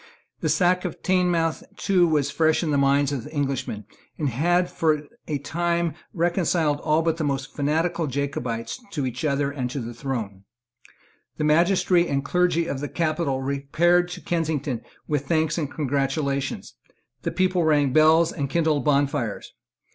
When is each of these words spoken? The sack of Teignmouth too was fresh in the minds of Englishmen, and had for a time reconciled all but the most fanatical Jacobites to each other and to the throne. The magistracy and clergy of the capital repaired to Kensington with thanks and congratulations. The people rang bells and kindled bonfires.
The 0.39 0.49
sack 0.49 0.83
of 0.83 1.03
Teignmouth 1.03 1.61
too 1.77 2.07
was 2.07 2.31
fresh 2.31 2.63
in 2.63 2.71
the 2.71 2.77
minds 2.79 3.11
of 3.11 3.27
Englishmen, 3.27 3.85
and 4.17 4.29
had 4.29 4.67
for 4.71 5.03
a 5.27 5.37
time 5.37 5.93
reconciled 6.11 6.79
all 6.79 7.03
but 7.03 7.17
the 7.17 7.23
most 7.23 7.55
fanatical 7.55 8.07
Jacobites 8.07 8.79
to 8.93 9.05
each 9.05 9.23
other 9.23 9.51
and 9.51 9.69
to 9.69 9.79
the 9.79 9.93
throne. 9.93 10.43
The 11.37 11.43
magistracy 11.43 12.09
and 12.09 12.25
clergy 12.25 12.65
of 12.65 12.79
the 12.79 12.89
capital 12.89 13.43
repaired 13.43 14.07
to 14.09 14.21
Kensington 14.21 14.81
with 15.07 15.27
thanks 15.27 15.59
and 15.59 15.69
congratulations. 15.71 16.73
The 17.21 17.29
people 17.29 17.63
rang 17.63 17.93
bells 17.93 18.31
and 18.33 18.49
kindled 18.49 18.83
bonfires. 18.83 19.53